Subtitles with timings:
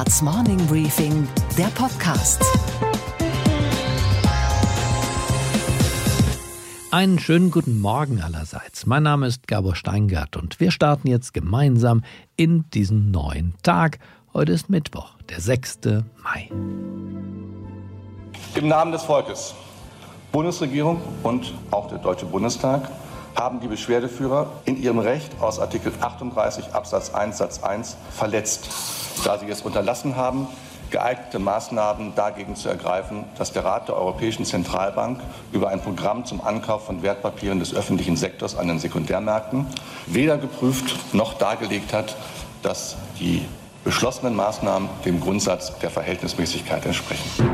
[0.00, 2.42] Handelsblatts Morning Briefing, der Podcast.
[6.90, 8.86] Einen schönen guten Morgen allerseits.
[8.86, 12.02] Mein Name ist Gabor Steingart und wir starten jetzt gemeinsam
[12.36, 13.98] in diesen neuen Tag.
[14.32, 15.80] Heute ist Mittwoch, der 6.
[16.22, 16.48] Mai.
[18.54, 19.54] Im Namen des Volkes,
[20.32, 22.90] Bundesregierung und auch der Deutsche Bundestag
[23.34, 28.68] haben die Beschwerdeführer in ihrem Recht aus Artikel 38 Absatz 1 Satz 1 verletzt,
[29.24, 30.46] da sie es unterlassen haben,
[30.90, 35.20] geeignete Maßnahmen dagegen zu ergreifen, dass der Rat der Europäischen Zentralbank
[35.52, 39.66] über ein Programm zum Ankauf von Wertpapieren des öffentlichen Sektors an den Sekundärmärkten
[40.06, 42.16] weder geprüft noch dargelegt hat,
[42.62, 43.46] dass die
[43.84, 47.48] beschlossenen Maßnahmen dem Grundsatz der Verhältnismäßigkeit entsprechen.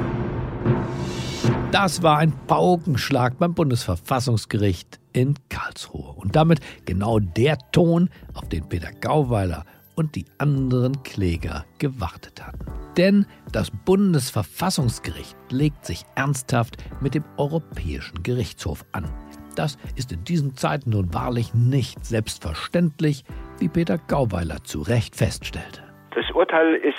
[1.71, 6.15] Das war ein Paukenschlag beim Bundesverfassungsgericht in Karlsruhe.
[6.15, 9.65] Und damit genau der Ton, auf den Peter Gauweiler
[9.97, 12.67] und die anderen Kläger gewartet hatten.
[12.99, 19.11] Denn das Bundesverfassungsgericht legt sich ernsthaft mit dem Europäischen Gerichtshof an.
[19.57, 23.25] Das ist in diesen Zeiten nun wahrlich nicht selbstverständlich,
[23.59, 25.83] wie Peter Gauweiler zu Recht feststellte.
[26.15, 26.99] Das Urteil ist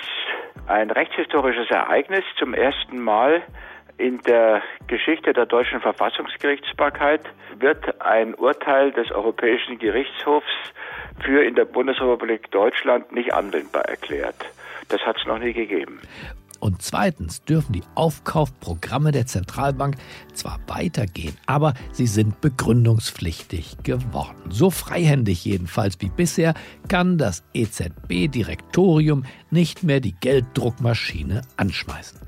[0.66, 2.24] ein rechtshistorisches Ereignis.
[2.36, 3.42] Zum ersten Mal
[3.98, 7.22] in der Geschichte der deutschen Verfassungsgerichtsbarkeit
[7.58, 10.46] wird ein Urteil des Europäischen Gerichtshofs
[11.20, 14.36] für in der Bundesrepublik Deutschland nicht anwendbar erklärt.
[14.88, 16.00] Das hat es noch nie gegeben.
[16.60, 19.96] Und zweitens dürfen die Aufkaufprogramme der Zentralbank
[20.32, 24.50] zwar weitergehen, aber sie sind begründungspflichtig geworden.
[24.50, 26.54] So freihändig jedenfalls wie bisher
[26.88, 32.20] kann das EZB-Direktorium nicht mehr die Gelddruckmaschine anschmeißen.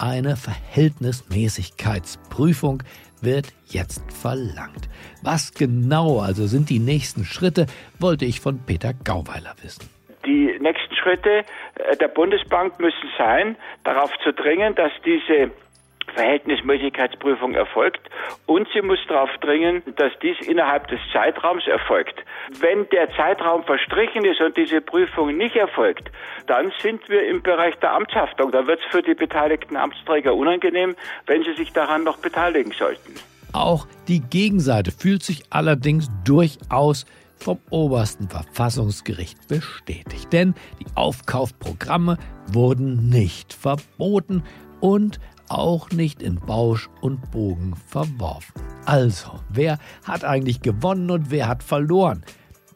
[0.00, 2.84] Eine Verhältnismäßigkeitsprüfung
[3.20, 4.88] wird jetzt verlangt.
[5.24, 7.66] Was genau also sind die nächsten Schritte,
[7.98, 9.90] wollte ich von Peter Gauweiler wissen.
[10.24, 15.50] Die nächsten Schritte äh, der Bundesbank müssen sein, darauf zu dringen, dass diese
[16.12, 18.00] Verhältnismäßigkeitsprüfung erfolgt
[18.46, 22.14] und sie muss darauf dringen, dass dies innerhalb des Zeitraums erfolgt.
[22.60, 26.10] Wenn der Zeitraum verstrichen ist und diese Prüfung nicht erfolgt,
[26.46, 28.50] dann sind wir im Bereich der Amtshaftung.
[28.50, 33.14] Da wird es für die beteiligten Amtsträger unangenehm, wenn sie sich daran noch beteiligen sollten.
[33.52, 37.06] Auch die Gegenseite fühlt sich allerdings durchaus
[37.38, 40.32] vom obersten Verfassungsgericht bestätigt.
[40.32, 44.42] Denn die Aufkaufprogramme wurden nicht verboten
[44.80, 45.20] und
[45.50, 48.54] auch nicht in Bausch und Bogen verworfen.
[48.86, 52.24] Also, wer hat eigentlich gewonnen und wer hat verloren?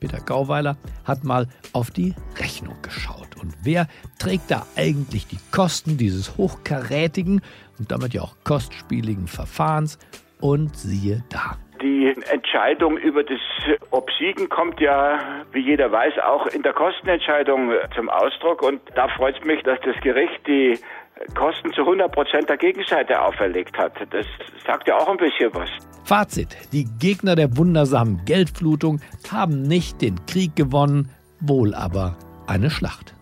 [0.00, 3.36] Peter Gauweiler hat mal auf die Rechnung geschaut.
[3.40, 3.86] Und wer
[4.18, 7.40] trägt da eigentlich die Kosten dieses hochkarätigen
[7.78, 9.98] und damit ja auch kostspieligen Verfahrens?
[10.40, 11.56] Und siehe da.
[11.80, 13.38] Die Entscheidung über das
[13.92, 18.62] Obsiegen kommt ja, wie jeder weiß, auch in der Kostenentscheidung zum Ausdruck.
[18.62, 20.78] Und da freut es mich, dass das Gericht die
[21.34, 23.92] Kosten zu 100 Prozent der Gegenseite auferlegt hat.
[24.10, 24.26] Das
[24.66, 25.68] sagt ja auch ein bisschen was.
[26.04, 29.00] Fazit: Die Gegner der wundersamen Geldflutung
[29.30, 31.10] haben nicht den Krieg gewonnen,
[31.40, 32.16] wohl aber
[32.46, 33.14] eine Schlacht.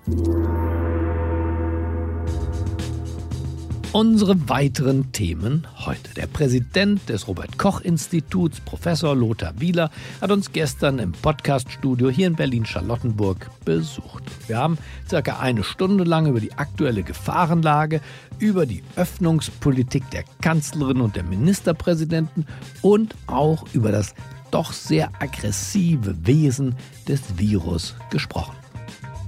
[3.93, 6.15] Unsere weiteren Themen heute.
[6.15, 9.91] Der Präsident des Robert Koch Instituts, Professor Lothar Wieler,
[10.21, 14.23] hat uns gestern im Podcaststudio hier in Berlin-Charlottenburg besucht.
[14.47, 14.79] Wir haben
[15.09, 18.01] circa eine Stunde lang über die aktuelle Gefahrenlage,
[18.39, 22.47] über die Öffnungspolitik der Kanzlerin und der Ministerpräsidenten
[22.83, 24.15] und auch über das
[24.53, 26.77] doch sehr aggressive Wesen
[27.09, 28.60] des Virus gesprochen.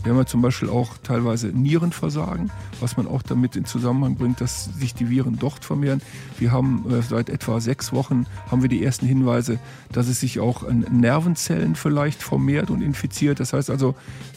[0.03, 4.41] Wir haben ja zum Beispiel auch teilweise Nierenversagen, was man auch damit in Zusammenhang bringt,
[4.41, 6.03] dass sich die Viren dort vermehren.
[6.39, 9.61] Wir haben äh, seit etwa sechs Wochen haben wir die ersten Hinweise,
[9.93, 13.39] dass es sich auch an Nervenzellen vielleicht vermehrt und infiziert.
[13.39, 13.95] Das heißt also,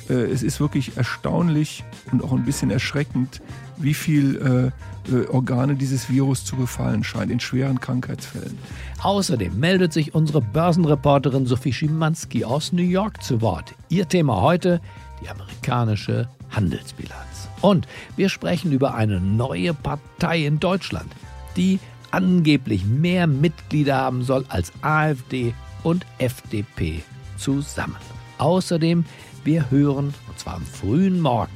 [0.07, 3.41] äh, es ist wirklich erstaunlich und auch ein bisschen erschreckend,
[3.77, 8.57] wie viel äh, Organe dieses Virus zu befallen scheint in schweren Krankheitsfällen.
[9.03, 13.75] Außerdem meldet sich unsere Börsenreporterin Sophie Schimanski aus New York zu Wort.
[13.89, 14.81] Ihr Thema heute
[15.21, 17.49] die amerikanische Handelsbilanz.
[17.61, 21.11] Und wir sprechen über eine neue Partei in Deutschland,
[21.55, 21.79] die
[22.11, 25.53] angeblich mehr Mitglieder haben soll als AfD
[25.83, 27.03] und FDP
[27.37, 27.97] zusammen.
[28.37, 29.05] Außerdem,
[29.43, 31.53] wir hören, und zwar am frühen Morgen,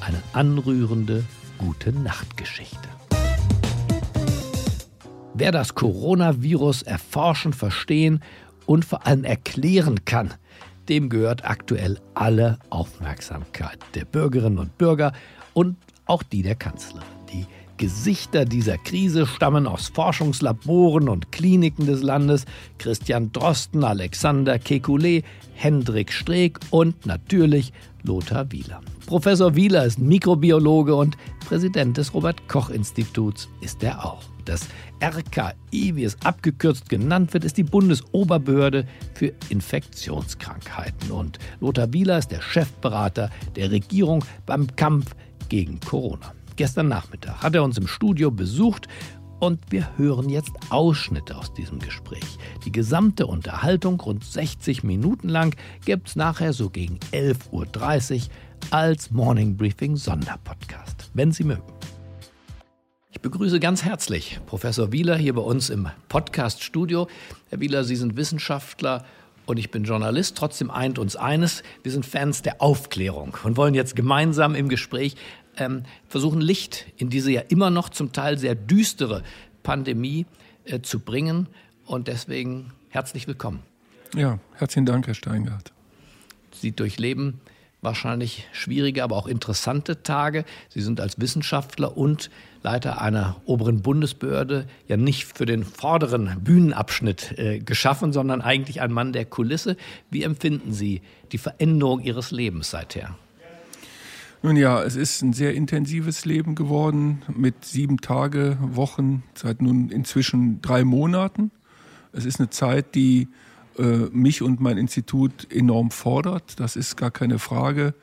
[0.00, 1.24] eine anrührende
[1.58, 2.88] gute Nachtgeschichte.
[5.34, 8.22] Wer das Coronavirus erforschen, verstehen
[8.66, 10.34] und vor allem erklären kann,
[10.88, 15.12] dem gehört aktuell alle Aufmerksamkeit der Bürgerinnen und Bürger
[15.54, 15.76] und
[16.06, 17.06] auch die der Kanzlerin.
[17.32, 17.46] Die
[17.76, 22.44] Gesichter dieser Krise stammen aus Forschungslaboren und Kliniken des Landes.
[22.78, 25.22] Christian Drosten, Alexander Kekulé,
[25.54, 28.80] Hendrik Streeck und natürlich Lothar Wieler.
[29.06, 34.22] Professor Wieler ist Mikrobiologe und Präsident des Robert Koch Instituts ist er auch.
[34.48, 34.66] Das
[35.02, 41.10] RKI, wie es abgekürzt genannt wird, ist die Bundesoberbehörde für Infektionskrankheiten.
[41.10, 45.14] Und Lothar Wieler ist der Chefberater der Regierung beim Kampf
[45.50, 46.32] gegen Corona.
[46.56, 48.88] Gestern Nachmittag hat er uns im Studio besucht
[49.38, 52.38] und wir hören jetzt Ausschnitte aus diesem Gespräch.
[52.64, 55.54] Die gesamte Unterhaltung, rund 60 Minuten lang,
[55.84, 58.28] gibt es nachher so gegen 11.30 Uhr
[58.70, 61.77] als Morning Briefing Sonderpodcast, wenn Sie mögen.
[63.10, 67.08] Ich begrüße ganz herzlich Professor Wieler hier bei uns im Podcast-Studio.
[67.48, 69.06] Herr Wieler, Sie sind Wissenschaftler
[69.46, 70.36] und ich bin Journalist.
[70.36, 75.16] Trotzdem eint uns eines, wir sind Fans der Aufklärung und wollen jetzt gemeinsam im Gespräch
[75.56, 79.22] ähm, versuchen, Licht in diese ja immer noch zum Teil sehr düstere
[79.62, 80.26] Pandemie
[80.66, 81.48] äh, zu bringen.
[81.86, 83.62] Und deswegen herzlich willkommen.
[84.14, 85.72] Ja, herzlichen Dank, Herr Steingart.
[86.52, 87.40] Sie durchleben
[87.80, 90.44] wahrscheinlich schwierige, aber auch interessante Tage.
[90.68, 92.28] Sie sind als Wissenschaftler und
[92.62, 98.92] Leiter einer oberen Bundesbehörde ja nicht für den vorderen Bühnenabschnitt äh, geschaffen, sondern eigentlich ein
[98.92, 99.76] Mann der Kulisse.
[100.10, 101.02] Wie empfinden Sie
[101.32, 103.16] die Veränderung Ihres Lebens seither?
[104.42, 109.90] Nun ja, es ist ein sehr intensives Leben geworden mit sieben Tage, Wochen, seit nun
[109.90, 111.50] inzwischen drei Monaten.
[112.12, 113.28] Es ist eine Zeit, die
[113.78, 113.82] äh,
[114.12, 116.60] mich und mein Institut enorm fordert.
[116.60, 117.94] Das ist gar keine Frage.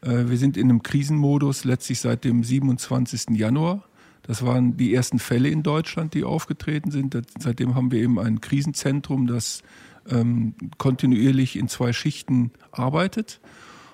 [0.00, 3.30] Äh, wir sind in einem Krisenmodus letztlich seit dem 27.
[3.30, 3.84] Januar.
[4.26, 7.16] Das waren die ersten Fälle in Deutschland, die aufgetreten sind.
[7.38, 9.62] Seitdem haben wir eben ein Krisenzentrum, das
[10.08, 13.40] ähm, kontinuierlich in zwei Schichten arbeitet.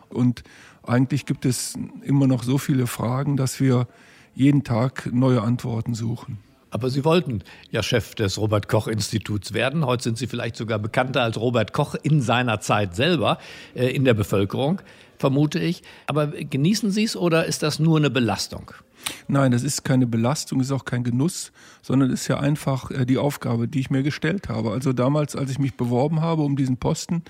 [0.09, 0.45] Und
[0.83, 3.89] eigentlich gibt es immer noch so viele Fragen, dass wir
[4.35, 6.39] jeden Tag neue Antworten suchen.
[6.71, 9.85] Aber Sie wollten ja Chef des Robert Koch Instituts werden.
[9.85, 13.39] Heute sind Sie vielleicht sogar bekannter als Robert Koch in seiner Zeit selber
[13.75, 14.81] äh, in der Bevölkerung,
[15.19, 15.83] vermute ich.
[16.07, 18.73] Aber genießen Sie es oder ist das nur eine Belastung?
[19.29, 21.53] Nein, das ist keine Belastung, ist auch kein Genuss,
[21.83, 24.71] sondern ist ja einfach äh, die Aufgabe, die ich mir gestellt habe.
[24.71, 27.23] Also damals, als ich mich beworben habe um diesen Posten,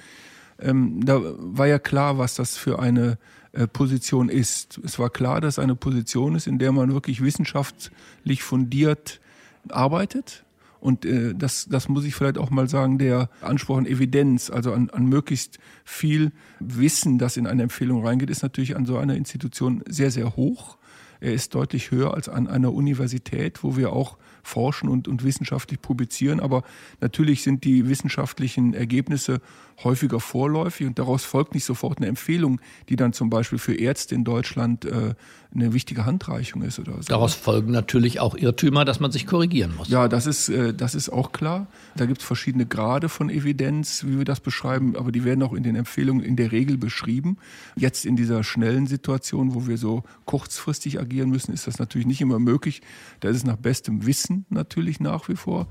[0.60, 3.18] ähm, da war ja klar, was das für eine
[3.52, 4.78] äh, Position ist.
[4.84, 9.20] Es war klar, dass eine Position ist, in der man wirklich wissenschaftlich fundiert
[9.68, 10.44] arbeitet.
[10.80, 14.72] Und äh, das, das muss ich vielleicht auch mal sagen, der Anspruch an Evidenz, also
[14.72, 19.14] an, an möglichst viel Wissen, das in eine Empfehlung reingeht, ist natürlich an so einer
[19.14, 20.78] Institution sehr, sehr hoch.
[21.20, 25.82] Er ist deutlich höher als an einer Universität, wo wir auch forschen und, und wissenschaftlich
[25.82, 26.40] publizieren.
[26.40, 26.62] Aber
[27.02, 29.42] natürlich sind die wissenschaftlichen Ergebnisse
[29.84, 34.14] häufiger vorläufig und daraus folgt nicht sofort eine Empfehlung, die dann zum Beispiel für Ärzte
[34.14, 35.14] in Deutschland äh,
[35.54, 37.08] eine wichtige Handreichung ist oder so.
[37.08, 39.88] Daraus folgen natürlich auch Irrtümer, dass man sich korrigieren muss.
[39.88, 41.66] Ja, das ist, äh, das ist auch klar.
[41.96, 45.52] Da gibt es verschiedene Grade von Evidenz, wie wir das beschreiben, aber die werden auch
[45.52, 47.38] in den Empfehlungen in der Regel beschrieben.
[47.76, 52.20] Jetzt in dieser schnellen Situation, wo wir so kurzfristig agieren müssen, ist das natürlich nicht
[52.20, 52.82] immer möglich.
[53.20, 55.66] Da ist es nach bestem Wissen natürlich nach wie vor.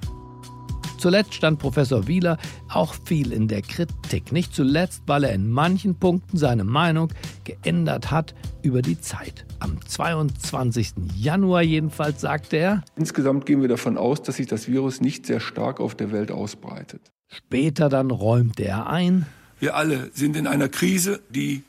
[0.99, 2.37] Zuletzt stand Professor Wieler
[2.67, 4.31] auch viel in der Kritik.
[4.31, 7.13] Nicht zuletzt, weil er in manchen Punkten seine Meinung
[7.45, 9.45] geändert hat über die Zeit.
[9.59, 10.91] Am 22.
[11.15, 15.39] Januar jedenfalls sagte er, Insgesamt gehen wir davon aus, dass sich das Virus nicht sehr
[15.39, 17.01] stark auf der Welt ausbreitet.
[17.27, 19.25] Später dann räumte er ein,
[19.59, 21.63] wir alle sind in einer Krise, die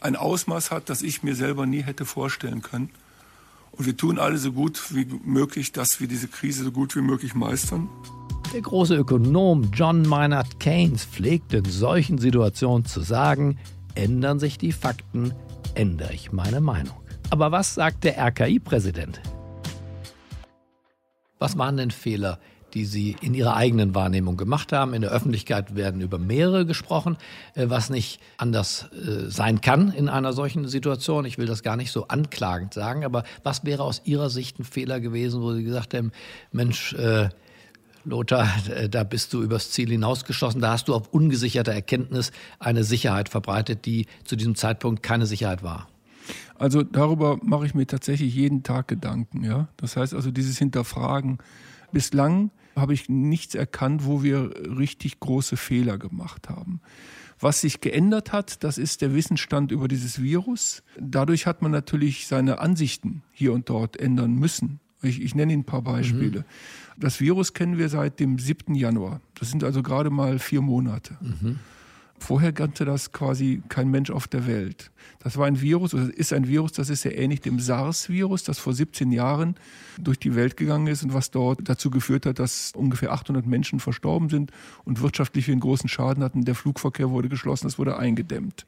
[0.00, 2.90] ein Ausmaß hat, das ich mir selber nie hätte vorstellen können.
[3.72, 7.00] Und wir tun alle so gut wie möglich, dass wir diese Krise so gut wie
[7.00, 7.88] möglich meistern.
[8.52, 13.58] Der große Ökonom John Maynard Keynes pflegte in solchen Situationen zu sagen,
[13.94, 15.32] ändern sich die Fakten,
[15.74, 16.96] ändere ich meine Meinung.
[17.30, 19.20] Aber was sagt der RKI-Präsident?
[21.38, 22.38] Was waren denn Fehler,
[22.74, 24.92] die Sie in Ihrer eigenen Wahrnehmung gemacht haben?
[24.92, 27.16] In der Öffentlichkeit werden über mehrere gesprochen,
[27.54, 31.24] äh, was nicht anders äh, sein kann in einer solchen Situation.
[31.24, 34.64] Ich will das gar nicht so anklagend sagen, aber was wäre aus Ihrer Sicht ein
[34.64, 36.12] Fehler gewesen, wo Sie gesagt haben,
[36.52, 37.30] Mensch, äh,
[38.04, 40.60] Lothar, äh, da bist du übers Ziel hinausgeschossen.
[40.60, 45.62] Da hast du auf ungesicherter Erkenntnis eine Sicherheit verbreitet, die zu diesem Zeitpunkt keine Sicherheit
[45.62, 45.88] war.
[46.56, 49.44] Also darüber mache ich mir tatsächlich jeden Tag Gedanken.
[49.44, 49.68] Ja?
[49.76, 51.38] Das heißt also dieses Hinterfragen.
[51.92, 56.80] Bislang habe ich nichts erkannt, wo wir richtig große Fehler gemacht haben.
[57.38, 60.84] Was sich geändert hat, das ist der Wissensstand über dieses Virus.
[60.98, 64.78] Dadurch hat man natürlich seine Ansichten hier und dort ändern müssen.
[65.02, 66.40] Ich, ich nenne Ihnen ein paar Beispiele.
[66.40, 66.44] Mhm.
[66.96, 68.74] Das Virus kennen wir seit dem 7.
[68.74, 69.20] Januar.
[69.38, 71.16] Das sind also gerade mal vier Monate.
[71.20, 71.58] Mhm.
[72.22, 74.92] Vorher kannte das quasi kein Mensch auf der Welt.
[75.18, 78.60] Das war ein Virus, oder ist ein Virus, das ist sehr ähnlich dem SARS-Virus, das
[78.60, 79.56] vor 17 Jahren
[79.98, 83.80] durch die Welt gegangen ist und was dort dazu geführt hat, dass ungefähr 800 Menschen
[83.80, 84.52] verstorben sind
[84.84, 86.44] und wirtschaftlich einen großen Schaden hatten.
[86.44, 88.66] Der Flugverkehr wurde geschlossen, es wurde eingedämmt.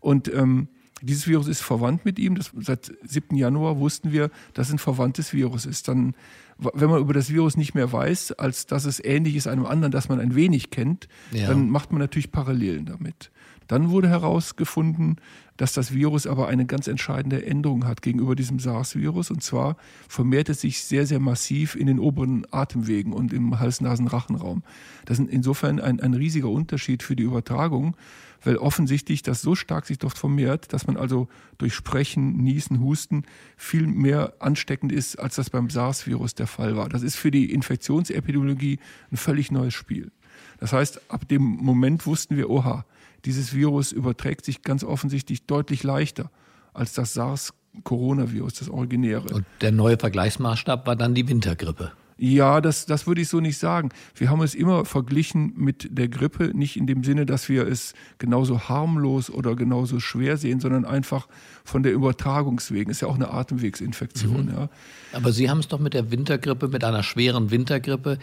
[0.00, 0.68] Und ähm,
[1.02, 2.34] dieses Virus ist verwandt mit ihm.
[2.34, 3.36] Das, seit 7.
[3.36, 5.88] Januar wussten wir, dass es ein verwandtes Virus ist.
[5.88, 6.14] Dann,
[6.58, 9.92] wenn man über das Virus nicht mehr weiß, als dass es ähnlich ist einem anderen,
[9.92, 11.48] das man ein wenig kennt, ja.
[11.48, 13.30] dann macht man natürlich Parallelen damit.
[13.68, 15.16] Dann wurde herausgefunden,
[15.58, 19.30] dass das Virus aber eine ganz entscheidende Änderung hat gegenüber diesem SARS-Virus.
[19.30, 19.76] Und zwar
[20.08, 24.62] vermehrt es sich sehr, sehr massiv in den oberen Atemwegen und im Hals-Nasen-Rachenraum.
[25.04, 27.94] Das ist insofern ein, ein riesiger Unterschied für die Übertragung
[28.42, 31.28] weil offensichtlich das so stark sich dort vermehrt, dass man also
[31.58, 33.24] durch Sprechen, Niesen, Husten
[33.56, 36.88] viel mehr ansteckend ist, als das beim SARS-Virus der Fall war.
[36.88, 38.78] Das ist für die Infektionsepidemiologie
[39.10, 40.10] ein völlig neues Spiel.
[40.60, 42.84] Das heißt, ab dem Moment wussten wir, oha,
[43.24, 46.30] dieses Virus überträgt sich ganz offensichtlich deutlich leichter
[46.72, 49.34] als das SARS-Coronavirus, das originäre.
[49.34, 51.92] Und der neue Vergleichsmaßstab war dann die Wintergrippe.
[52.20, 53.90] Ja, das, das würde ich so nicht sagen.
[54.16, 57.94] Wir haben es immer verglichen mit der Grippe, nicht in dem Sinne, dass wir es
[58.18, 61.28] genauso harmlos oder genauso schwer sehen, sondern einfach
[61.64, 62.90] von der Übertragungswegen.
[62.90, 64.46] Ist ja auch eine Atemwegsinfektion.
[64.46, 64.52] Mhm.
[64.52, 64.68] Ja.
[65.12, 68.18] Aber Sie haben es doch mit der Wintergrippe, mit einer schweren Wintergrippe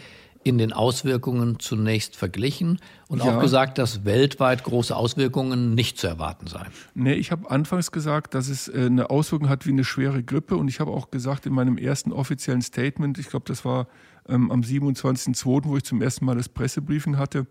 [0.46, 3.36] in den Auswirkungen zunächst verglichen und ja.
[3.36, 6.68] auch gesagt, dass weltweit große Auswirkungen nicht zu erwarten seien.
[6.94, 10.56] Nee, ich habe anfangs gesagt, dass es äh, eine Auswirkung hat wie eine schwere Grippe
[10.56, 13.88] und ich habe auch gesagt in meinem ersten offiziellen Statement, ich glaube, das war
[14.28, 17.48] ähm, am 27.02., wo ich zum ersten Mal das Pressebriefing hatte,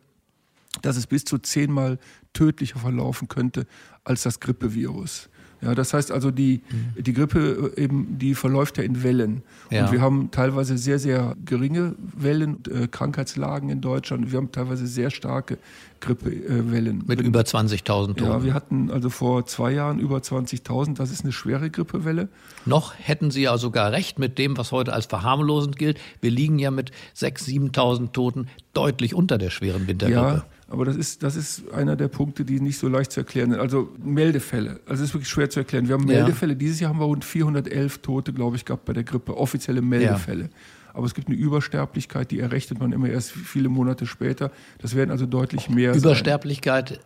[0.81, 1.99] dass es bis zu zehnmal
[2.31, 3.67] tödlicher verlaufen könnte
[4.05, 5.29] als das Grippevirus.
[5.61, 7.03] Ja, das heißt also, die, mhm.
[7.03, 9.43] die Grippe äh, eben, die verläuft ja in Wellen.
[9.71, 9.85] Ja.
[9.85, 14.31] Und wir haben teilweise sehr, sehr geringe Wellen, äh, Krankheitslagen in Deutschland.
[14.31, 15.57] Wir haben teilweise sehr starke
[16.01, 16.99] Grippewellen.
[16.99, 18.23] Mit, Mit über 20.000 Toten.
[18.25, 20.95] Ja, wir hatten also vor zwei Jahren über 20.000.
[20.95, 22.29] Das ist eine schwere Grippewelle.
[22.65, 25.99] Noch hätten Sie ja sogar recht mit dem, was heute als verharmlosend gilt.
[26.21, 30.19] Wir liegen ja mit 6.000, 7.000 Toten deutlich unter der schweren Wintergrippe.
[30.19, 33.51] Ja, aber das ist, das ist einer der Punkte, die nicht so leicht zu erklären
[33.51, 33.59] sind.
[33.59, 34.79] Also Meldefälle.
[34.87, 35.87] Also es ist wirklich schwer zu erklären.
[35.87, 36.53] Wir haben Meldefälle.
[36.53, 36.57] Ja.
[36.57, 39.37] Dieses Jahr haben wir rund 411 Tote, glaube ich, gehabt bei der Grippe.
[39.37, 40.43] Offizielle Meldefälle.
[40.43, 40.49] Ja.
[40.93, 44.51] Aber es gibt eine Übersterblichkeit, die errechnet man immer erst viele Monate später.
[44.79, 45.93] Das werden also deutlich mehr.
[45.93, 46.99] Übersterblichkeit sein.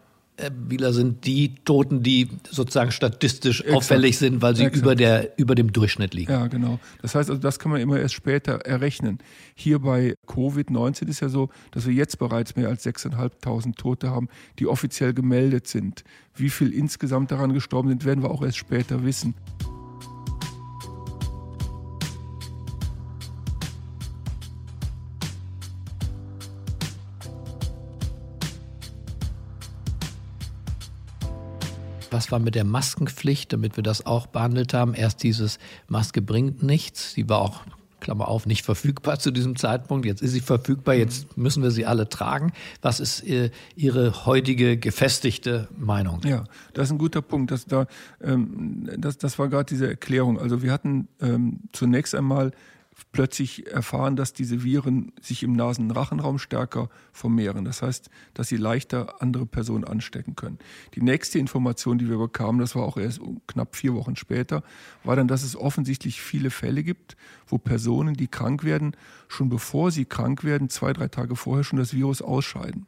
[0.67, 3.77] Wieler sind die Toten, die sozusagen statistisch Exakt.
[3.77, 6.31] auffällig sind, weil sie über, der, über dem Durchschnitt liegen.
[6.31, 6.79] Ja, genau.
[7.01, 9.19] Das heißt also, das kann man immer erst später errechnen.
[9.55, 14.29] Hier bei Covid-19 ist ja so, dass wir jetzt bereits mehr als 6.500 Tote haben,
[14.59, 16.03] die offiziell gemeldet sind.
[16.35, 19.35] Wie viel insgesamt daran gestorben sind, werden wir auch erst später wissen.
[32.11, 34.93] Was war mit der Maskenpflicht, damit wir das auch behandelt haben?
[34.93, 37.13] Erst dieses Maske bringt nichts.
[37.13, 37.63] Die war auch
[37.99, 40.05] Klammer auf, nicht verfügbar zu diesem Zeitpunkt.
[40.05, 42.53] Jetzt ist sie verfügbar, jetzt müssen wir sie alle tragen.
[42.81, 46.21] Was ist äh, Ihre heutige gefestigte Meinung?
[46.23, 47.51] Ja, das ist ein guter Punkt.
[47.51, 47.87] Das, da,
[48.21, 50.39] ähm, das, das war gerade diese Erklärung.
[50.39, 52.51] Also wir hatten ähm, zunächst einmal
[53.11, 57.65] plötzlich erfahren, dass diese Viren sich im Nasenrachenraum stärker vermehren.
[57.65, 60.59] Das heißt, dass sie leichter andere Personen anstecken können.
[60.95, 64.63] Die nächste Information, die wir bekamen, das war auch erst knapp vier Wochen später,
[65.03, 67.15] war dann, dass es offensichtlich viele Fälle gibt,
[67.47, 68.95] wo Personen, die krank werden,
[69.27, 72.85] schon bevor sie krank werden, zwei, drei Tage vorher schon das Virus ausscheiden.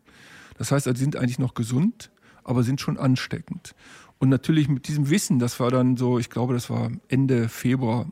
[0.58, 2.12] Das heißt, sie sind eigentlich noch gesund,
[2.44, 3.76] aber sind schon ansteckend.
[4.20, 8.06] Und natürlich mit diesem Wissen, das war dann so, ich glaube, das war Ende Februar,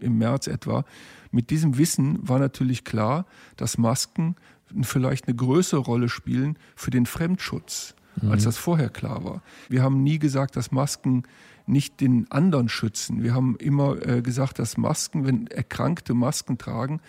[0.00, 0.84] im März etwa,
[1.32, 4.36] mit diesem Wissen war natürlich klar, dass Masken
[4.82, 8.30] vielleicht eine größere Rolle spielen für den Fremdschutz, mhm.
[8.30, 9.42] als das vorher klar war.
[9.68, 11.24] Wir haben nie gesagt, dass Masken
[11.66, 13.22] nicht den anderen schützen.
[13.22, 17.00] Wir haben immer äh, gesagt, dass Masken, wenn Erkrankte Masken tragen,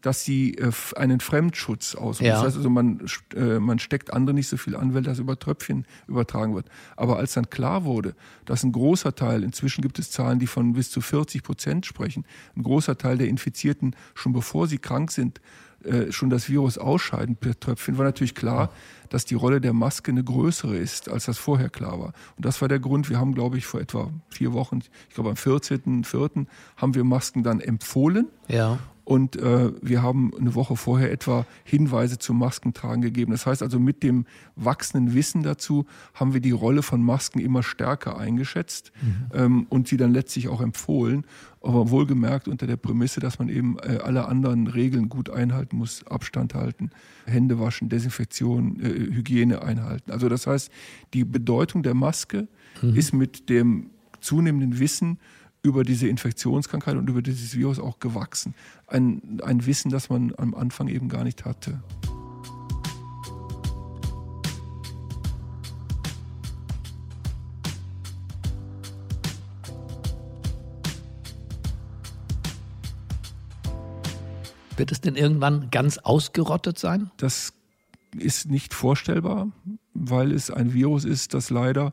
[0.00, 2.26] dass sie äh, einen Fremdschutz ausmachen.
[2.26, 2.34] Ja.
[2.36, 5.38] Das heißt also, man, äh, man steckt andere nicht so viel an, weil das über
[5.38, 6.66] Tröpfchen übertragen wird.
[6.96, 10.74] Aber als dann klar wurde, dass ein großer Teil, inzwischen gibt es Zahlen, die von
[10.74, 12.24] bis zu 40 Prozent sprechen,
[12.56, 15.40] ein großer Teil der Infizierten schon bevor sie krank sind,
[15.84, 18.70] äh, schon das Virus ausscheiden per Tröpfchen, war natürlich klar,
[19.10, 22.12] dass die Rolle der Maske eine größere ist, als das vorher klar war.
[22.36, 23.08] Und das war der Grund.
[23.08, 26.46] Wir haben, glaube ich, vor etwa vier Wochen, ich glaube am 14.04.
[26.76, 28.26] haben wir Masken dann empfohlen.
[28.48, 28.78] Ja.
[29.08, 33.32] Und äh, wir haben eine Woche vorher etwa Hinweise zum Maskentragen gegeben.
[33.32, 37.62] Das heißt also, mit dem wachsenden Wissen dazu haben wir die Rolle von Masken immer
[37.62, 39.26] stärker eingeschätzt mhm.
[39.32, 41.24] ähm, und sie dann letztlich auch empfohlen.
[41.68, 46.02] Aber wohlgemerkt unter der Prämisse, dass man eben äh, alle anderen Regeln gut einhalten muss,
[46.06, 46.88] Abstand halten,
[47.26, 50.10] Hände waschen, Desinfektion, äh, Hygiene einhalten.
[50.10, 50.72] Also das heißt,
[51.12, 52.48] die Bedeutung der Maske
[52.80, 52.94] mhm.
[52.94, 55.18] ist mit dem zunehmenden Wissen
[55.62, 58.54] über diese Infektionskrankheit und über dieses Virus auch gewachsen.
[58.86, 61.82] Ein, ein Wissen, das man am Anfang eben gar nicht hatte.
[74.78, 77.10] Wird es denn irgendwann ganz ausgerottet sein?
[77.16, 77.52] Das
[78.16, 79.48] ist nicht vorstellbar,
[79.92, 81.92] weil es ein Virus ist, das leider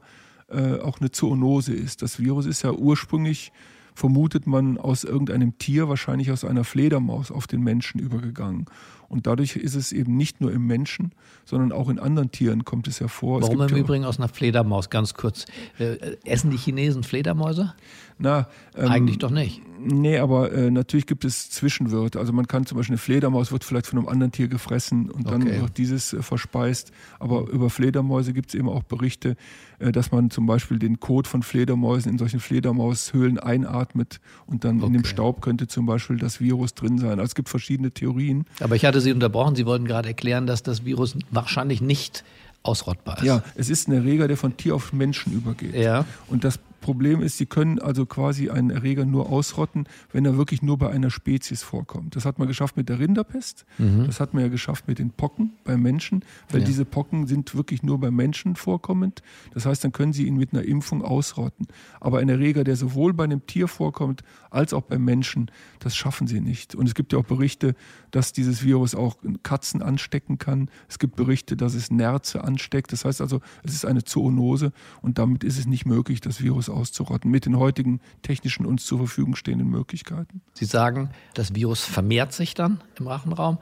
[0.49, 2.01] äh, auch eine Zoonose ist.
[2.01, 3.51] Das Virus ist ja ursprünglich,
[3.95, 8.65] vermutet man, aus irgendeinem Tier, wahrscheinlich aus einer Fledermaus, auf den Menschen übergegangen.
[9.07, 11.11] Und dadurch ist es eben nicht nur im Menschen,
[11.45, 13.41] sondern auch in anderen Tieren kommt es hervor.
[13.41, 15.45] Warum im Übrigen aus einer Fledermaus, ganz kurz.
[15.77, 17.73] Äh, essen die Chinesen Fledermäuse?
[18.17, 19.61] Na, ähm, Eigentlich doch nicht.
[19.77, 22.17] Nee, aber äh, natürlich gibt es Zwischenwirte.
[22.17, 25.29] Also man kann zum Beispiel eine Fledermaus wird vielleicht von einem anderen Tier gefressen und
[25.29, 25.61] dann okay.
[25.61, 26.91] wird dieses äh, verspeist.
[27.19, 29.35] Aber über Fledermäuse gibt es eben auch Berichte,
[29.79, 34.77] äh, dass man zum Beispiel den Kot von Fledermäusen in solchen Fledermaushöhlen einatmet und dann
[34.77, 34.87] okay.
[34.87, 37.11] in dem Staub könnte zum Beispiel das Virus drin sein.
[37.11, 38.45] Also es gibt verschiedene Theorien.
[38.61, 39.55] Aber ich hatte Sie unterbrochen.
[39.55, 42.23] Sie wollten gerade erklären, dass das Virus wahrscheinlich nicht
[42.63, 43.23] ausrottbar ist.
[43.23, 45.75] Ja, es ist ein Erreger, der von Tier auf Menschen übergeht.
[45.75, 46.05] Ja.
[46.27, 50.61] Und das Problem ist, sie können also quasi einen Erreger nur ausrotten, wenn er wirklich
[50.61, 52.15] nur bei einer Spezies vorkommt.
[52.15, 54.05] Das hat man geschafft mit der Rinderpest, mhm.
[54.05, 56.67] das hat man ja geschafft mit den Pocken beim Menschen, weil ja.
[56.67, 59.23] diese Pocken sind wirklich nur beim Menschen vorkommend.
[59.51, 61.65] Das heißt, dann können sie ihn mit einer Impfung ausrotten.
[61.99, 64.21] Aber ein Erreger, der sowohl bei einem Tier vorkommt
[64.51, 65.49] als auch beim Menschen,
[65.79, 66.75] das schaffen sie nicht.
[66.75, 67.73] Und es gibt ja auch Berichte,
[68.15, 70.69] dass dieses Virus auch Katzen anstecken kann.
[70.87, 72.93] Es gibt Berichte, dass es Nerze ansteckt.
[72.93, 76.69] Das heißt also, es ist eine Zoonose und damit ist es nicht möglich, das Virus
[76.69, 80.41] auszurotten mit den heutigen technischen uns zur Verfügung stehenden Möglichkeiten.
[80.53, 83.57] Sie sagen, das Virus vermehrt sich dann im Rachenraum.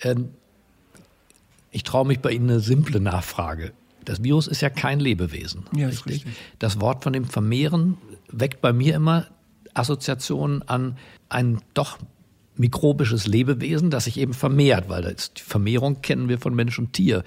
[0.00, 0.30] Ähm,
[1.70, 3.74] ich traue mich bei Ihnen eine simple Nachfrage.
[4.06, 5.66] Das Virus ist ja kein Lebewesen.
[5.76, 6.24] Ja, richtig?
[6.24, 6.36] richtig.
[6.58, 7.98] Das Wort von dem Vermehren
[8.32, 9.26] weckt bei mir immer
[9.74, 10.96] Assoziationen an
[11.28, 11.98] ein doch
[12.58, 15.02] mikrobisches Lebewesen, das sich eben vermehrt, weil
[15.36, 17.24] die Vermehrung kennen wir von Mensch und Tier.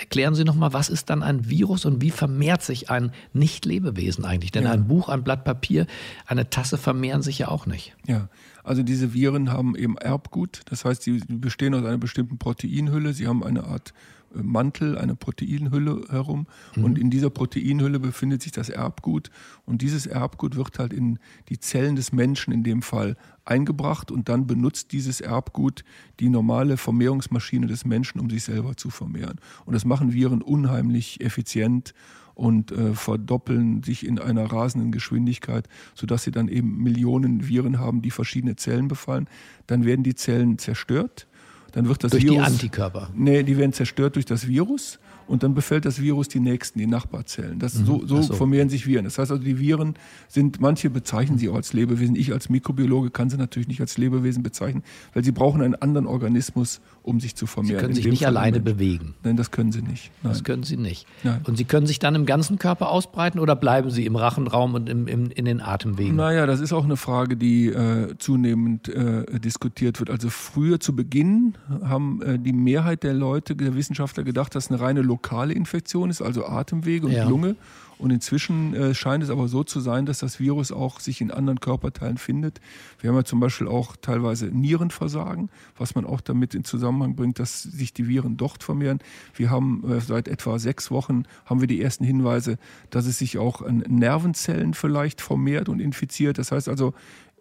[0.00, 4.52] Erklären Sie nochmal, was ist dann ein Virus und wie vermehrt sich ein Nicht-Lebewesen eigentlich?
[4.52, 4.72] Denn ja.
[4.72, 5.86] ein Buch, ein Blatt Papier,
[6.26, 7.96] eine Tasse vermehren sich ja auch nicht.
[8.06, 8.28] Ja,
[8.62, 13.26] also diese Viren haben eben Erbgut, das heißt, sie bestehen aus einer bestimmten Proteinhülle, sie
[13.26, 13.92] haben eine Art
[14.34, 16.46] Mantel, eine Proteinhülle herum.
[16.76, 16.84] Mhm.
[16.84, 19.30] Und in dieser Proteinhülle befindet sich das Erbgut.
[19.66, 24.10] Und dieses Erbgut wird halt in die Zellen des Menschen in dem Fall eingebracht.
[24.10, 25.84] Und dann benutzt dieses Erbgut
[26.20, 29.40] die normale Vermehrungsmaschine des Menschen, um sich selber zu vermehren.
[29.64, 31.94] Und das machen Viren unheimlich effizient
[32.34, 38.00] und äh, verdoppeln sich in einer rasenden Geschwindigkeit, sodass sie dann eben Millionen Viren haben,
[38.00, 39.28] die verschiedene Zellen befallen.
[39.66, 41.26] Dann werden die Zellen zerstört
[41.72, 42.36] dann wird das durch Virus.
[42.36, 43.10] Durch die Antikörper.
[43.14, 46.86] Nee, die werden zerstört durch das Virus und dann befällt das Virus die nächsten, die
[46.86, 47.58] Nachbarzellen.
[47.58, 47.84] Das, mhm.
[47.84, 49.04] so, so, so, formieren sich Viren.
[49.04, 49.94] Das heißt also, die Viren
[50.28, 52.16] sind, manche bezeichnen sie auch als Lebewesen.
[52.16, 54.82] Ich als Mikrobiologe kann sie natürlich nicht als Lebewesen bezeichnen,
[55.14, 57.78] weil sie brauchen einen anderen Organismus, um sich zu vermehren.
[57.78, 59.14] Sie können sich nicht Fall alleine bewegen.
[59.22, 60.10] Nein, das können sie nicht.
[60.22, 60.32] Nein.
[60.32, 61.06] Das können sie nicht.
[61.22, 61.40] Nein.
[61.44, 64.88] Und sie können sich dann im ganzen Körper ausbreiten oder bleiben sie im Rachenraum und
[64.88, 66.16] im, im, in den Atemwegen?
[66.16, 70.10] Naja, das ist auch eine Frage, die äh, zunehmend äh, diskutiert wird.
[70.10, 74.80] Also früher zu Beginn haben äh, die Mehrheit der Leute, der Wissenschaftler gedacht, dass eine
[74.80, 77.28] reine lokale Infektion ist, also Atemwege und ja.
[77.28, 77.56] Lunge.
[77.98, 81.30] Und inzwischen äh, scheint es aber so zu sein, dass das Virus auch sich in
[81.30, 82.58] anderen Körperteilen findet.
[82.98, 87.38] Wir haben ja zum Beispiel auch teilweise Nierenversagen, was man auch damit in Zusammenhang bringt,
[87.38, 89.00] dass sich die Viren dort vermehren.
[89.34, 92.56] Wir haben äh, seit etwa sechs Wochen haben wir die ersten Hinweise,
[92.88, 96.38] dass es sich auch an Nervenzellen vielleicht vermehrt und infiziert.
[96.38, 96.94] Das heißt also,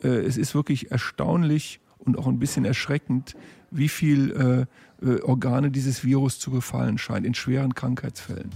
[0.04, 3.36] äh, es ist wirklich erstaunlich und auch ein bisschen erschreckend,
[3.72, 4.68] wie viel
[5.02, 8.50] äh, äh, Organe dieses Virus zu befallen scheint in schweren Krankheitsfällen.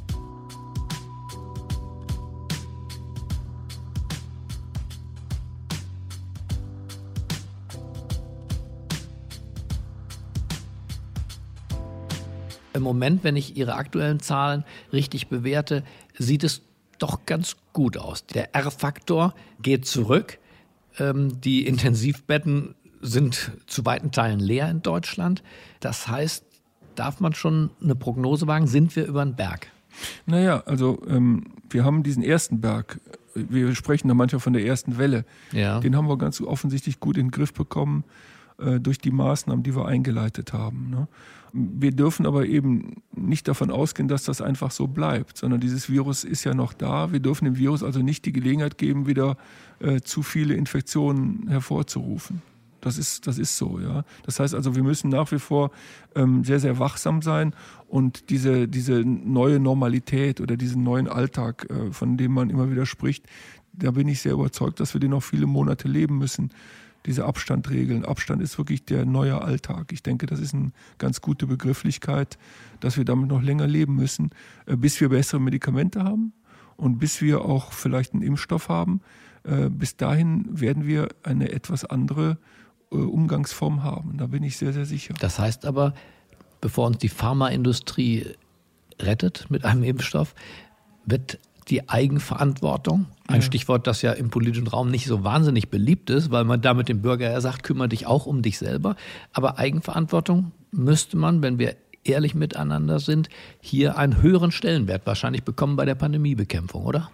[12.73, 15.83] Im Moment, wenn ich Ihre aktuellen Zahlen richtig bewerte,
[16.17, 16.63] sieht es
[16.97, 18.25] doch ganz gut aus.
[18.25, 20.39] Der R-Faktor geht zurück.
[20.97, 25.43] Ähm, die Intensivbetten sind zu weiten Teilen leer in Deutschland.
[25.79, 26.43] Das heißt,
[26.95, 28.65] darf man schon eine Prognose wagen?
[28.65, 29.67] Sind wir über den Berg?
[30.25, 32.99] Naja, also ähm, wir haben diesen ersten Berg.
[33.35, 35.25] Wir sprechen da manchmal von der ersten Welle.
[35.51, 35.79] Ja.
[35.79, 38.03] Den haben wir ganz offensichtlich gut in den Griff bekommen.
[38.59, 40.89] äh, durch die Maßnahmen, die wir eingeleitet haben.
[40.89, 41.07] Ne?
[41.53, 46.23] Wir dürfen aber eben nicht davon ausgehen, dass das einfach so bleibt, sondern dieses Virus
[46.23, 47.11] ist ja noch da.
[47.11, 49.37] Wir dürfen dem Virus also nicht die Gelegenheit geben, wieder
[49.79, 52.41] äh, zu viele Infektionen hervorzurufen.
[52.83, 54.03] Das ist, das ist so, ja.
[54.23, 55.71] Das heißt also, wir müssen nach wie vor
[56.15, 57.55] ähm, sehr, sehr wachsam sein
[57.87, 62.85] und diese, diese neue Normalität oder diesen neuen Alltag, äh, von dem man immer wieder
[62.85, 63.25] spricht,
[63.71, 66.51] da bin ich sehr überzeugt, dass wir den noch viele Monate leben müssen.
[67.05, 68.03] Diese Abstandregeln.
[68.03, 69.93] Abstand ist wirklich der neue Alltag.
[69.93, 72.37] Ich denke, das ist eine ganz gute Begrifflichkeit,
[72.81, 74.31] dass wir damit noch länger leben müssen,
[74.65, 76.33] äh, bis wir bessere Medikamente haben
[76.75, 78.99] und bis wir auch vielleicht einen Impfstoff haben.
[79.43, 82.37] Äh, bis dahin werden wir eine etwas andere
[82.97, 84.17] Umgangsform haben.
[84.17, 85.13] Da bin ich sehr, sehr sicher.
[85.19, 85.93] Das heißt aber,
[86.61, 88.27] bevor uns die Pharmaindustrie
[88.99, 90.35] rettet mit einem Impfstoff,
[91.05, 93.41] wird die Eigenverantwortung, ein ja.
[93.41, 97.01] Stichwort, das ja im politischen Raum nicht so wahnsinnig beliebt ist, weil man damit dem
[97.01, 98.95] Bürger ja sagt, kümmere dich auch um dich selber.
[99.31, 103.29] Aber Eigenverantwortung müsste man, wenn wir ehrlich miteinander sind,
[103.61, 107.09] hier einen höheren Stellenwert wahrscheinlich bekommen bei der Pandemiebekämpfung, oder?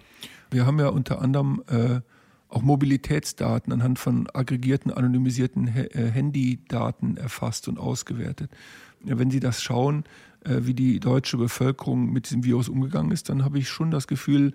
[0.51, 2.01] Wir haben ja unter anderem äh,
[2.49, 8.51] auch Mobilitätsdaten anhand von aggregierten, anonymisierten äh, Handydaten erfasst und ausgewertet.
[9.01, 10.03] Wenn Sie das schauen,
[10.43, 14.07] äh, wie die deutsche Bevölkerung mit diesem Virus umgegangen ist, dann habe ich schon das
[14.07, 14.53] Gefühl,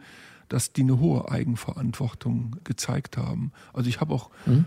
[0.49, 3.53] dass die eine hohe Eigenverantwortung gezeigt haben.
[3.73, 4.67] Also ich habe auch, mhm.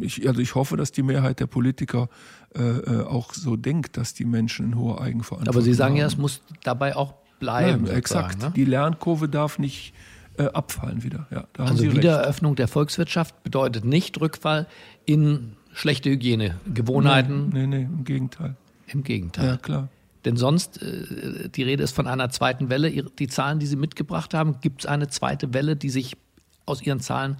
[0.00, 2.08] ich, also ich hoffe, dass die Mehrheit der Politiker
[2.54, 5.48] äh, äh auch so denkt, dass die Menschen eine hohe Eigenverantwortung haben.
[5.48, 6.00] Aber Sie sagen haben.
[6.00, 7.86] ja, es muss dabei auch bleiben.
[7.86, 8.40] Ja, exakt.
[8.40, 8.52] Ne?
[8.54, 9.94] Die Lernkurve darf nicht
[10.38, 11.26] äh, abfallen wieder.
[11.30, 14.66] Ja, also Wiedereröffnung der Volkswirtschaft bedeutet nicht Rückfall
[15.04, 17.50] in schlechte Hygienegewohnheiten.
[17.50, 18.56] Nee, nee, nee, im Gegenteil.
[18.86, 19.46] Im Gegenteil.
[19.46, 19.88] Ja, klar.
[20.24, 22.90] Denn sonst, äh, die Rede ist von einer zweiten Welle.
[22.90, 26.16] Die Zahlen, die Sie mitgebracht haben, gibt es eine zweite Welle, die sich
[26.64, 27.36] aus Ihren Zahlen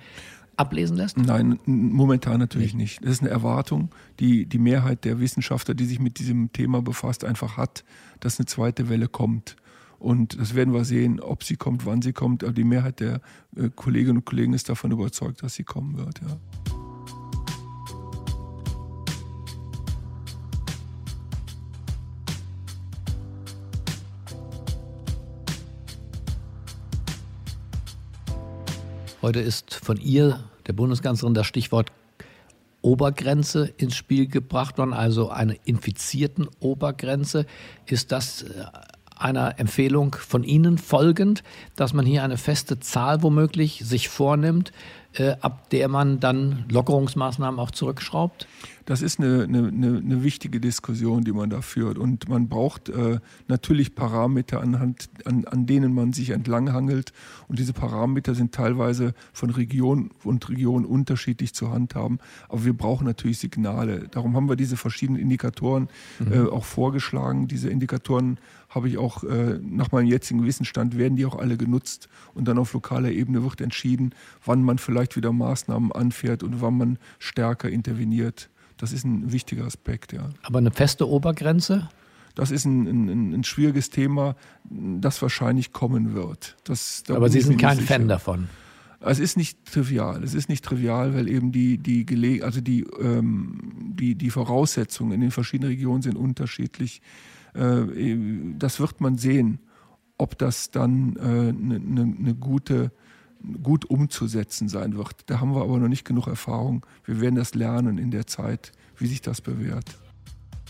[0.57, 1.17] ablesen lässt?
[1.17, 3.03] Nein, momentan natürlich nicht.
[3.03, 7.25] Das ist eine Erwartung, die die Mehrheit der Wissenschaftler, die sich mit diesem Thema befasst,
[7.25, 7.85] einfach hat,
[8.21, 9.57] dass eine zweite Welle kommt.
[10.03, 12.43] Und das werden wir sehen, ob sie kommt, wann sie kommt.
[12.43, 13.21] Aber die Mehrheit der
[13.57, 16.21] äh, Kolleginnen und Kollegen ist davon überzeugt, dass sie kommen wird.
[16.21, 16.41] Ja.
[29.23, 31.93] Heute ist von ihr, der Bundeskanzlerin, das Stichwort
[32.81, 37.47] Obergrenze ins Spiel gebracht worden, also eine infizierten Obergrenze.
[37.87, 38.65] Ist das äh,
[39.23, 41.43] einer Empfehlung von Ihnen folgend,
[41.77, 44.73] dass man hier eine feste Zahl womöglich sich vornimmt,
[45.15, 48.47] äh, ab der man dann Lockerungsmaßnahmen auch zurückschraubt?
[48.85, 51.99] Das ist eine, eine, eine, wichtige Diskussion, die man da führt.
[51.99, 57.13] Und man braucht äh, natürlich Parameter, anhand, an, an denen man sich entlanghangelt.
[57.47, 62.19] Und diese Parameter sind teilweise von Region und Region unterschiedlich zu handhaben.
[62.49, 64.09] Aber wir brauchen natürlich Signale.
[64.11, 66.33] Darum haben wir diese verschiedenen Indikatoren mhm.
[66.33, 67.47] äh, auch vorgeschlagen.
[67.47, 68.39] Diese Indikatoren
[68.75, 72.09] habe ich auch äh, nach meinem jetzigen Wissensstand, werden die auch alle genutzt.
[72.35, 76.77] Und dann auf lokaler Ebene wird entschieden, wann man vielleicht wieder Maßnahmen anfährt und wann
[76.79, 78.49] man stärker interveniert.
[78.79, 80.31] Das ist ein wichtiger Aspekt, ja.
[80.43, 81.89] Aber eine feste Obergrenze?
[82.35, 86.57] Das ist ein, ein, ein schwieriges Thema, das wahrscheinlich kommen wird.
[86.65, 88.49] Das, Aber Sie sind kein Fan davon.
[89.05, 90.23] Es ist nicht trivial.
[90.23, 95.13] Es ist nicht trivial, weil eben die, die, Gele also die, ähm, die, die Voraussetzungen
[95.13, 97.03] in den verschiedenen Regionen sind unterschiedlich.
[97.55, 99.61] Äh, das wird man sehen,
[100.19, 102.93] ob das dann eine äh, ne, ne gute
[103.63, 105.17] gut umzusetzen sein wird.
[105.27, 106.87] Da haben wir aber noch nicht genug Erfahrung.
[107.05, 109.99] Wir werden das lernen in der Zeit, wie sich das bewährt.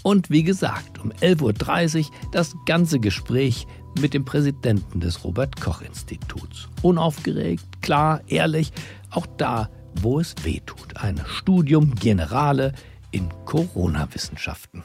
[0.03, 3.66] Und wie gesagt, um 11.30 Uhr das ganze Gespräch
[4.01, 6.68] mit dem Präsidenten des Robert Koch Instituts.
[6.83, 8.73] Unaufgeregt, klar, ehrlich,
[9.11, 10.97] auch da, wo es weh tut.
[10.97, 12.73] Ein Studium Generale
[13.11, 14.83] in Corona-Wissenschaften.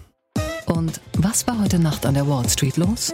[0.67, 3.13] Und was war heute Nacht an der Wall Street los?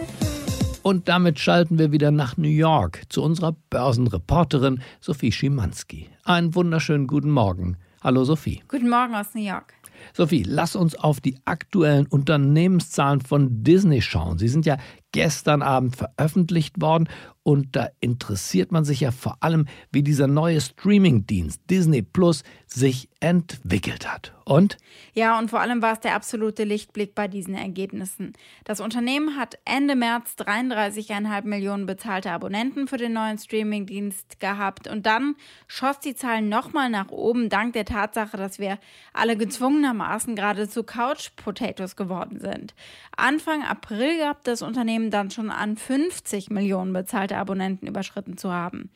[0.81, 6.09] Und damit schalten wir wieder nach New York zu unserer Börsenreporterin Sophie Schimanski.
[6.23, 7.77] Einen wunderschönen guten Morgen.
[8.01, 8.63] Hallo Sophie.
[8.67, 9.75] Guten Morgen aus New York.
[10.13, 14.39] Sophie, lass uns auf die aktuellen Unternehmenszahlen von Disney schauen.
[14.39, 14.77] Sie sind ja
[15.11, 17.07] gestern Abend veröffentlicht worden
[17.43, 23.07] und da interessiert man sich ja vor allem, wie dieser neue Streamingdienst Disney Plus sich
[23.19, 24.33] entwickelt hat.
[24.45, 24.77] Und?
[25.13, 28.33] Ja, und vor allem war es der absolute Lichtblick bei diesen Ergebnissen.
[28.65, 35.05] Das Unternehmen hat Ende März 33,5 Millionen bezahlte Abonnenten für den neuen Streamingdienst gehabt und
[35.05, 35.35] dann
[35.67, 38.79] schoss die Zahl nochmal nach oben, dank der Tatsache, dass wir
[39.13, 42.73] alle gezwungenermaßen gerade zu Couch Potatoes geworden sind.
[43.15, 48.89] Anfang April gab das Unternehmen dann schon an 50 Millionen bezahlte Abonnenten überschritten zu haben.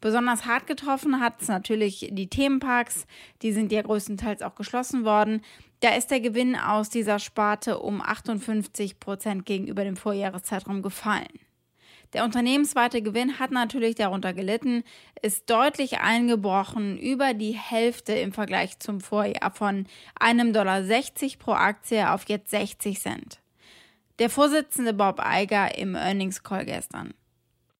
[0.00, 3.06] Besonders hart getroffen hat es natürlich die Themenparks,
[3.42, 5.42] die sind ja größtenteils auch geschlossen worden.
[5.80, 11.28] Da ist der Gewinn aus dieser Sparte um 58 Prozent gegenüber dem Vorjahreszeitraum gefallen.
[12.12, 14.84] Der unternehmensweite Gewinn hat natürlich darunter gelitten,
[15.22, 19.86] ist deutlich eingebrochen, über die Hälfte im Vergleich zum Vorjahr von
[20.18, 23.40] einem Dollar 60 pro Aktie auf jetzt 60 Cent.
[24.18, 27.12] Der Vorsitzende Bob Iger im Earnings Call gestern.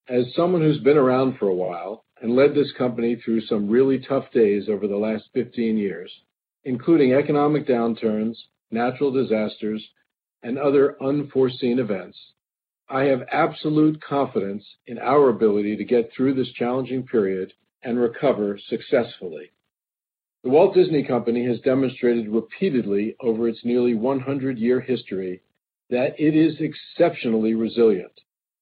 [0.08, 3.98] As someone who's been around for a while and led this company through some really
[3.98, 6.10] tough days over the last 15 years,
[6.64, 8.36] including economic downturns,
[8.70, 9.86] natural disasters,
[10.42, 12.18] and other unforeseen events,
[12.88, 17.52] I have absolute confidence in our ability to get through this challenging period
[17.82, 19.50] and recover successfully.
[20.44, 25.42] The Walt Disney Company has demonstrated repeatedly over its nearly 100 year history
[25.90, 28.12] that it is exceptionally resilient.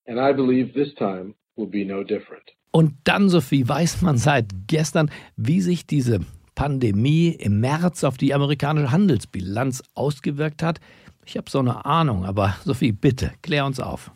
[0.07, 2.51] And I believe this time will be no different.
[2.75, 6.19] Und dann, Sophie, weiß man seit gestern, wie sich diese
[6.57, 10.81] Pandemie im März auf die amerikanische Handelsbilanz ausgewirkt hat.
[11.25, 14.11] Ich habe so eine Ahnung, aber Sophie, bitte, klär uns auf.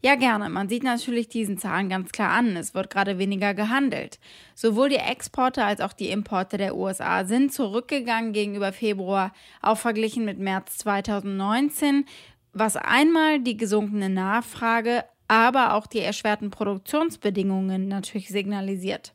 [0.00, 0.48] Ja, gerne.
[0.48, 2.56] Man sieht natürlich diesen Zahlen ganz klar an.
[2.56, 4.20] Es wird gerade weniger gehandelt.
[4.54, 10.24] Sowohl die Exporte als auch die Importe der USA sind zurückgegangen gegenüber Februar, auch verglichen
[10.24, 12.04] mit März 2019,
[12.52, 19.12] was einmal die gesunkene Nachfrage, aber auch die erschwerten Produktionsbedingungen natürlich signalisiert.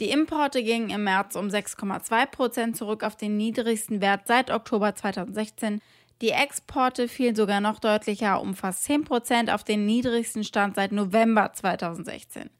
[0.00, 4.94] Die Importe gingen im März um 6,2 Prozent zurück auf den niedrigsten Wert seit Oktober
[4.94, 5.80] 2016.
[6.20, 10.90] Die Exporte fielen sogar noch deutlicher um fast 10 Prozent auf den niedrigsten Stand seit
[10.90, 12.50] November 2016.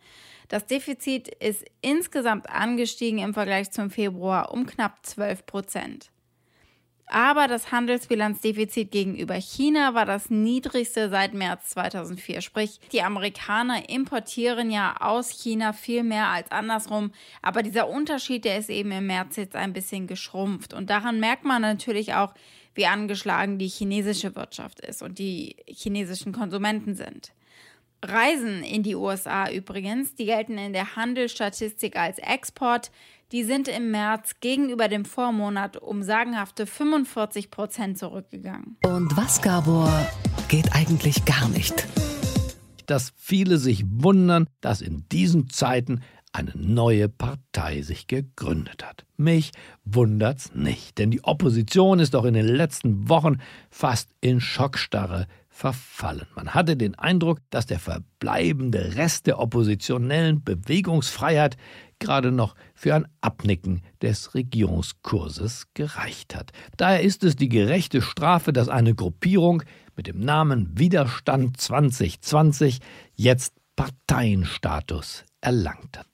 [0.49, 6.11] Das Defizit ist insgesamt angestiegen im Vergleich zum Februar um knapp 12 Prozent.
[7.07, 12.41] Aber das Handelsbilanzdefizit gegenüber China war das niedrigste seit März 2004.
[12.41, 17.13] Sprich, die Amerikaner importieren ja aus China viel mehr als andersrum.
[17.43, 20.73] Aber dieser Unterschied, der ist eben im März jetzt ein bisschen geschrumpft.
[20.73, 22.33] Und daran merkt man natürlich auch,
[22.75, 27.33] wie angeschlagen die chinesische Wirtschaft ist und die chinesischen Konsumenten sind.
[28.09, 32.91] Reisen in die USA übrigens, die gelten in der Handelsstatistik als Export,
[33.33, 38.77] die sind im März gegenüber dem Vormonat um sagenhafte 45 Prozent zurückgegangen.
[38.85, 39.91] Und was, Gabor,
[40.49, 41.87] geht eigentlich gar nicht?
[42.87, 49.07] Dass viele sich wundern, dass in diesen Zeiten eine neue Partei sich gegründet hat.
[49.17, 49.53] Mich
[49.85, 53.39] wundert's nicht, denn die Opposition ist doch in den letzten Wochen
[53.71, 56.27] fast in Schockstarre verfallen.
[56.35, 61.57] Man hatte den Eindruck, dass der verbleibende Rest der oppositionellen Bewegungsfreiheit
[62.01, 66.51] gerade noch für ein Abnicken des Regierungskurses gereicht hat.
[66.77, 69.63] Daher ist es die gerechte Strafe, dass eine Gruppierung
[69.95, 72.81] mit dem Namen Widerstand 2020
[73.15, 76.07] jetzt Parteienstatus erlangt hat.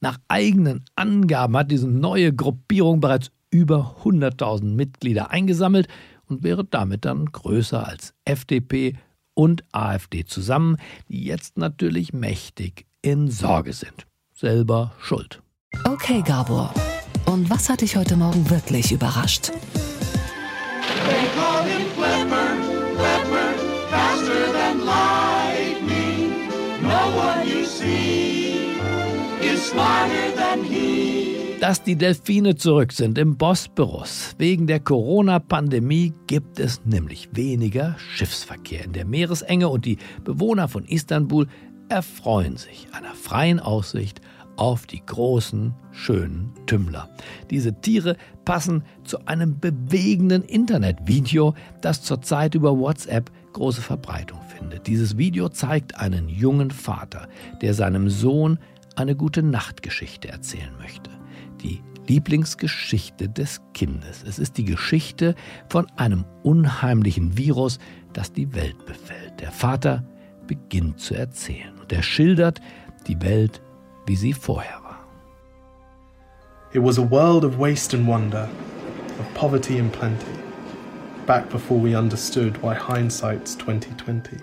[0.00, 5.86] Nach eigenen Angaben hat diese neue Gruppierung bereits über 100.000 Mitglieder eingesammelt
[6.30, 8.96] und wäre damit dann größer als FDP
[9.34, 10.76] und AfD zusammen,
[11.08, 14.06] die jetzt natürlich mächtig in Sorge sind.
[14.32, 15.42] Selber schuld.
[15.84, 16.72] Okay, Gabor.
[17.26, 19.52] Und was hat dich heute Morgen wirklich überrascht?
[21.06, 22.56] They call him Flipper,
[22.96, 23.54] Flipper,
[23.90, 26.32] faster than lightning.
[26.82, 28.74] No one you see
[29.40, 31.19] is smarter than he.
[31.60, 34.34] Dass die Delfine zurück sind im Bosporus.
[34.38, 40.86] Wegen der Corona-Pandemie gibt es nämlich weniger Schiffsverkehr in der Meeresenge und die Bewohner von
[40.86, 41.48] Istanbul
[41.90, 44.22] erfreuen sich einer freien Aussicht
[44.56, 47.10] auf die großen, schönen Tümmler.
[47.50, 54.86] Diese Tiere passen zu einem bewegenden Internetvideo, das zurzeit über WhatsApp große Verbreitung findet.
[54.86, 57.28] Dieses Video zeigt einen jungen Vater,
[57.60, 58.58] der seinem Sohn
[58.96, 61.19] eine gute Nachtgeschichte erzählen möchte
[61.62, 64.24] die Lieblingsgeschichte des Kindes.
[64.26, 65.34] Es ist die Geschichte
[65.68, 67.78] von einem unheimlichen Virus,
[68.12, 69.40] das die Welt befällt.
[69.40, 70.04] Der Vater
[70.46, 72.60] beginnt zu erzählen und er schildert
[73.06, 73.62] die Welt,
[74.06, 74.98] wie sie vorher war.
[76.72, 78.48] It was a world of waste and wonder,
[79.18, 80.24] of poverty and plenty,
[81.26, 84.36] back before we understood why hindsight's 2020.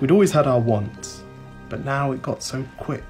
[0.00, 1.24] We'd always had our wants,
[1.68, 3.02] but now it got so quick.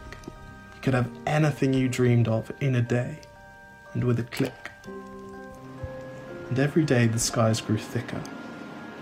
[0.78, 3.18] You could have anything you dreamed of in a day,
[3.94, 4.70] and with a click.
[6.48, 8.22] And every day the skies grew thicker,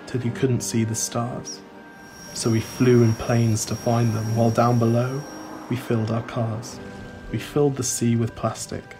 [0.06, 1.60] till you couldn't see the stars.
[2.32, 5.22] So we flew in planes to find them, while down below
[5.68, 6.80] we filled our cars.
[7.30, 8.96] We filled the sea with plastic,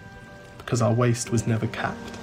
[0.58, 2.18] because our waste was never capped.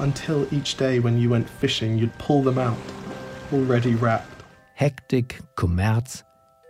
[0.00, 2.76] Until each day when you went fishing, you'd pull them out,
[3.54, 4.42] already wrapped.
[4.78, 6.24] Hektik, Kommerz,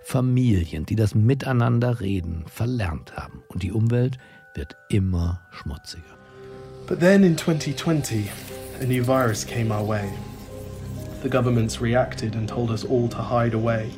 [0.05, 3.43] Familien, die das Miteinanderreden verlernt haben.
[3.49, 4.19] Und die Umwelt
[4.55, 6.05] wird immer schmutziger.
[6.87, 8.31] But then in 2020,
[8.81, 10.09] a new virus came our way.
[11.23, 13.91] The governments reacted and told us all to hide away.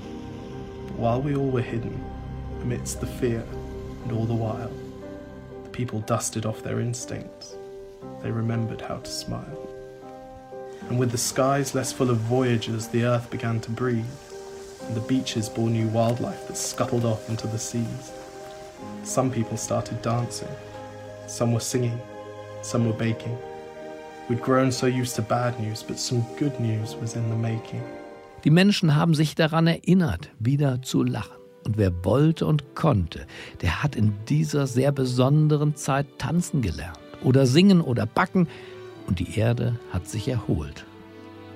[0.87, 2.01] But while we all were hidden,
[2.63, 3.43] amidst the fear
[4.05, 4.71] and all the while,
[5.65, 7.57] the people dusted off their instincts.
[8.23, 9.69] They remembered how to smile.
[10.89, 14.05] And with the skies less full of voyagers, the earth began to breathe,
[14.87, 18.13] and the beaches bore new wildlife that scuttled off into the seas.
[19.05, 20.49] Some people started dancing,
[21.27, 22.01] some were singing,
[22.63, 23.37] some were baking.
[24.29, 27.83] We'd grown so used to bad news, but some good news was in the making.
[28.45, 31.37] Die Menschen haben sich daran erinnert, wieder zu lachen.
[31.65, 33.27] Und wer wollte und konnte,
[33.61, 38.47] der hat in dieser sehr besonderen Zeit tanzen gelernt oder singen oder backen.
[39.09, 40.85] Und die Erde hat sich erholt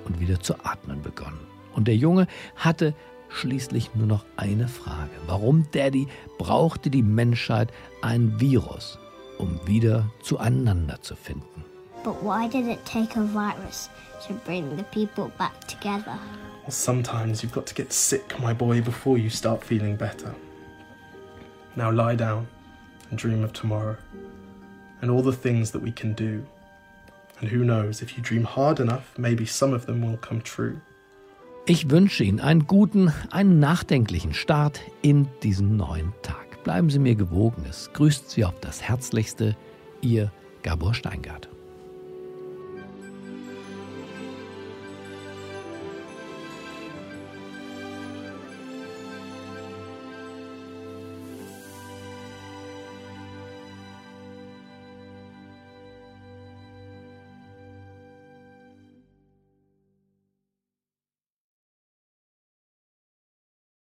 [0.04, 1.38] und wieder zu atmen begonnen.
[1.74, 2.94] Und der Junge hatte
[3.30, 5.10] schließlich nur noch eine Frage.
[5.26, 8.98] Warum, Daddy, brauchte die Menschheit ein Virus,
[9.38, 11.64] um wieder zueinander zu finden?
[12.02, 13.90] But why did it take a virus
[14.26, 16.18] to bring the people back together?
[16.62, 20.34] Well, sometimes you've got to get sick, my boy, before you start feeling better.
[21.76, 22.46] Now lie down
[23.10, 23.96] and dream of tomorrow
[25.02, 26.44] and all the things that we can do.
[27.40, 30.80] And who knows, if you dream hard enough, maybe some of them will come true.
[31.70, 36.64] Ich wünsche Ihnen einen guten, einen nachdenklichen Start in diesen neuen Tag.
[36.64, 37.64] Bleiben Sie mir gewogen.
[37.70, 39.56] Es grüßt Sie auf das Herzlichste,
[40.00, 40.33] Ihr
[40.64, 41.48] Gabor Steingart.